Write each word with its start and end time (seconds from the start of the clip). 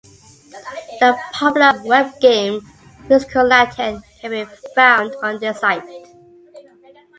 The 0.99 1.15
popular 1.31 1.73
Webgame 1.83 2.63
"Musical 3.07 3.45
Lantern" 3.45 4.01
can 4.19 4.31
be 4.31 4.47
found 4.75 5.13
on 5.21 5.37
this 5.39 5.59
site. 5.59 5.83